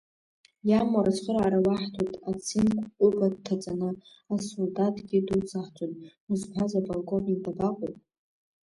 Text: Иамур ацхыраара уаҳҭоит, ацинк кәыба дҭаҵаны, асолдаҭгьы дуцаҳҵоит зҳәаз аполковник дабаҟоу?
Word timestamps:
Иамур 0.69 1.05
ацхыраара 1.11 1.59
уаҳҭоит, 1.65 2.13
ацинк 2.29 2.75
кәыба 2.97 3.27
дҭаҵаны, 3.33 3.89
асолдаҭгьы 4.33 5.19
дуцаҳҵоит 5.27 5.93
зҳәаз 6.39 6.71
аполковник 6.79 7.39
дабаҟоу? 7.43 7.93